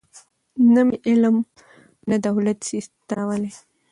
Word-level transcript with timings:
نه 0.73 0.81
مي 0.87 0.97
علم 1.07 1.35
نه 2.09 2.15
دولت 2.25 2.57
سي 2.67 2.77
ستنولای 2.85 3.53